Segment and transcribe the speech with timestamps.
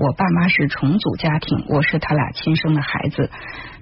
[0.00, 3.30] 我爸妈是重组家庭，我是他俩亲生的孩子。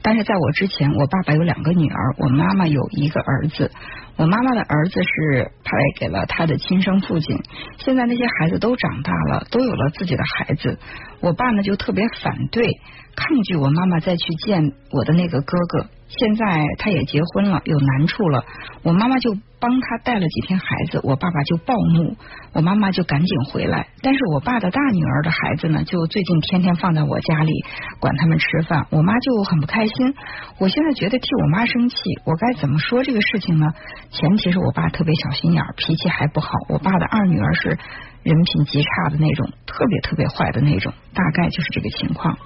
[0.03, 3.71] 但是在我之前，我爸爸有两个女儿，我妈妈有一个儿子。
[4.18, 5.70] 我妈妈的儿子是派
[6.00, 7.41] 给了他的亲生父亲。
[7.78, 10.77] 现在那些孩子都长大了，都有了自己的孩子。
[11.20, 12.66] 我爸呢就特别反对、
[13.14, 15.86] 抗拒我妈妈再去见我的那个哥哥。
[16.08, 18.43] 现在他也结婚了，有难处了，
[18.82, 22.16] 我妈妈就帮他带了几天孩子，我爸爸就暴怒，
[22.54, 23.89] 我妈妈就赶紧回来。
[24.00, 27.53] 但是我爸的大女儿的孩子呢，就最近天天放在我家里
[28.00, 30.14] 管他们吃饭，我妈就很不开心。
[30.58, 33.66] 我现在觉得替我妈生气，我该怎么说这个事情呢？
[34.11, 36.48] 前提是我爸特别小心眼儿，脾气还不好。
[36.69, 37.79] 我爸的二女儿是
[38.23, 42.37] 人品极差的那种，特别特别坏的那种，大概就是这个情况。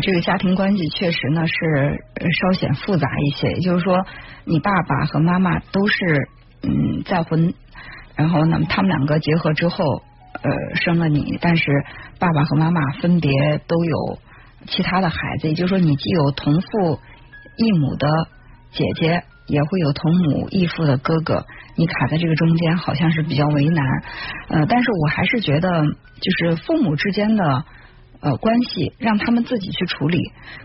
[0.00, 2.04] 这个家庭关系确实呢是
[2.40, 4.04] 稍显复杂一些，也就是说，
[4.44, 6.28] 你爸爸和妈妈都是
[6.62, 7.52] 嗯再婚，
[8.16, 10.02] 然后呢，他们两个结合之后
[10.42, 11.70] 呃生了你，但是
[12.18, 13.30] 爸爸和妈妈分别
[13.66, 14.18] 都有
[14.66, 17.00] 其他的孩子，也就是说，你既有同父
[17.56, 18.08] 异母的
[18.72, 21.44] 姐姐，也会有同母异父的哥哥，
[21.76, 23.84] 你卡在这个中间，好像是比较为难。
[24.48, 27.64] 呃，但是我还是觉得，就是父母之间的。
[28.24, 30.18] 呃，关系让他们自己去处理，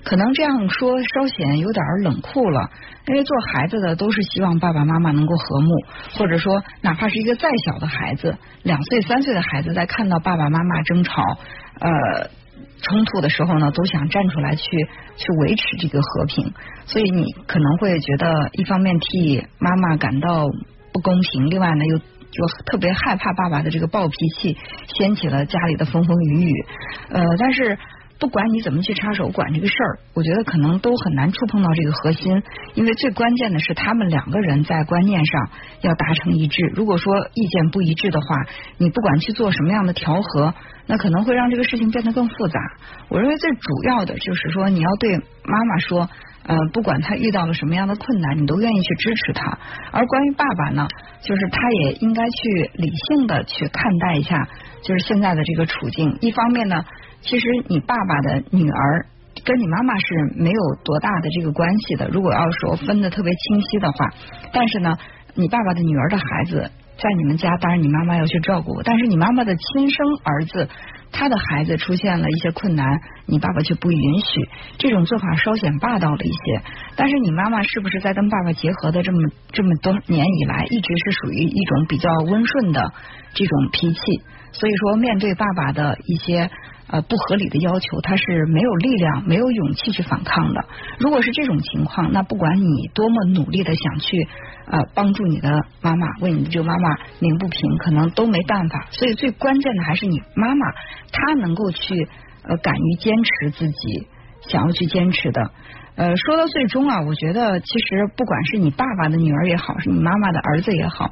[0.05, 2.69] 可能这样说稍显有点冷酷了。
[3.05, 5.69] 因为做孩子的都是希望爸爸妈妈能够和睦，
[6.13, 11.21] 或者说哪怕是一个再小的孩子，两岁三岁的孩子，在看到爸爸妈妈争吵、
[11.81, 12.29] 呃
[12.81, 14.63] 冲突的时候呢，都想站出来去
[15.17, 16.53] 去维持这个和平。
[16.85, 20.47] 所以你可能会觉得，一方面替妈妈感到
[20.93, 21.99] 不公平，另外呢又。
[22.31, 26.65] 就特别害怕爸爸的这个暴脾气掀起了家里的风风雨雨，
[27.09, 27.77] 呃，但是
[28.19, 32.43] 不管你怎么去插手管这个事儿，我觉得可能都很难触碰到这个核心，
[32.75, 35.49] 因为最关键的是他们两个人在观念上
[35.81, 36.61] 要达成一致。
[36.75, 38.27] 如果说意见不一致的话，
[38.77, 40.53] 你不管去做什么样的调和，
[40.85, 42.59] 那可能会让这个事情变得更复杂。
[43.07, 46.09] 我认为最主要的就是说，你要对妈妈说。
[46.43, 49.57] 呃，不管他遇到了什么样的困难，你都愿意去支持他。
[49.91, 50.87] 而关于爸爸呢，
[51.21, 54.47] 就是他也应该去理性的去看待一下，
[54.81, 56.17] 就是现在的这个处境。
[56.21, 56.83] 一方面呢，
[57.21, 59.05] 其实你爸爸的女儿
[59.45, 60.05] 跟你妈妈是
[60.35, 62.07] 没有多大的这个关系的。
[62.09, 64.09] 如果要说分的特别清晰的话，
[64.51, 64.97] 但是呢，
[65.35, 68.81] 你爸爸的女儿的孩子在你们家，当然你妈妈要去照顾。
[68.83, 70.69] 但是你妈妈的亲生儿子。
[71.11, 72.85] 他的孩子出现了一些困难，
[73.25, 76.61] 你爸爸却不允许，这种做法稍显霸道了一些。
[76.95, 79.17] 但是你妈妈是不是在跟爸爸结合的这么
[79.51, 82.93] 这么多年以来，一直是属于一种比较温顺的
[83.33, 83.99] 这种脾气？
[84.51, 86.51] 所以说，面对爸爸的一些。
[86.91, 90.65] 呃，不合理的要求，他是没有力量、没有勇气去反抗的。
[90.97, 94.27] 如果是这种情况，那不管你多么努力的想去
[94.65, 96.89] 呃帮助你的妈妈，为你的这个妈妈
[97.19, 98.87] 鸣不平，可能都没办法。
[98.89, 100.65] 所以最关键的还是你妈妈，
[101.11, 102.07] 她能够去
[102.43, 104.07] 呃敢于坚持自己
[104.47, 105.51] 想要去坚持的。
[105.95, 111.11] 呃，说到最终啊，我觉得其实不管是你爸爸的女儿也好，是你妈妈的儿子也好，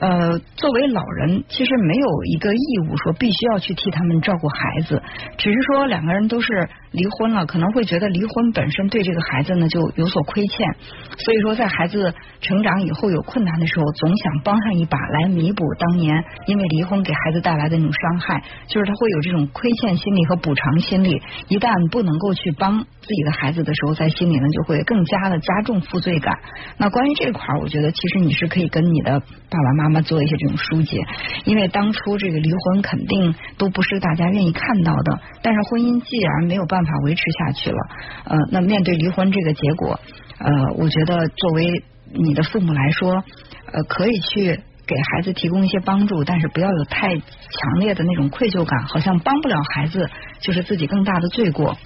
[0.00, 5.02] 呃，作为老人，其实没有一个义务说必须要去替他们照顾孩子，
[5.36, 10.74] 只是说两个人都是离婚了，可能会觉得离婚本身对这个孩子呢就有所亏欠，
[11.18, 26.38] 所以说在孩子成长以后有困难的时候，总想帮上一把来弥补当年因为离婚给孩子带来的那种伤害，就是他会有这种亏欠心理和补偿心理，一旦不能够去帮自己的孩子的时候，在心里呢就会更加的加重负罪感。
[26.76, 30.98] 那关于这块儿，我觉得其实你是可以跟你的爸爸妈妈妈做一些这种疏解，
[31.44, 35.20] 因为当初这个离婚肯定都不是大家愿意看到的。
[35.42, 37.78] 但是婚姻既然没有办法维持下去了，
[38.24, 40.00] 呃，那面对离婚这个结果，
[40.38, 41.82] 呃，我觉得作为
[42.12, 43.24] 你的父母来说，
[43.72, 50.08] 呃，可以去给孩子提供一些帮助，但是不要有太强烈的那种愧疚感，好像帮不了孩子
[50.40, 51.76] 就是自己更大的罪过。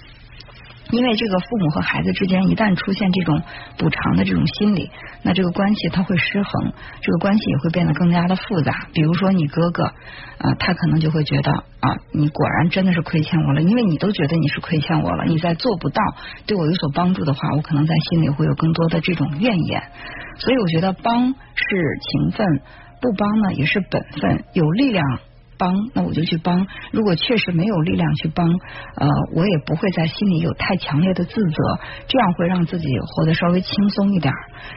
[0.93, 3.41] 因为这个父母和孩子之间一旦出现这种
[3.79, 4.91] 补偿的这种心理，
[5.23, 8.71] 那这个关系它会失衡，这个关系也会变得更加的复杂。
[8.93, 15.99] 比如说你哥哥啊，他可能就会觉得啊，你果然真的是亏欠我了，因为你都觉得你是亏欠我了，你在做不到
[16.45, 19.81] 对我有所帮助的话，我可能在心里会有更多的这种怨言。
[20.37, 21.65] 所以我觉得帮是
[22.11, 22.61] 情分，
[23.01, 25.03] 不帮呢也是本分，有力量。
[25.63, 26.67] 帮，那我就去帮。
[26.91, 31.79] 如果确实没有力量去帮，呃，我也不会在心里有太强烈的自责，
[32.09, 34.33] 这样会让自己活得稍微轻松一点。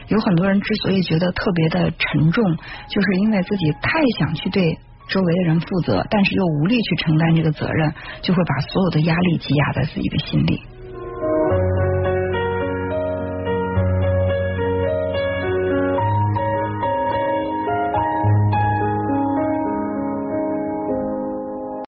[0.07, 2.41] 有很多人之所以觉得特别的沉重，
[2.87, 4.79] 就是因为自己太想去对
[5.09, 10.61] 周围的人负责，但是又无力去承担这个责任，就会把所有的压力积压在自己的心里。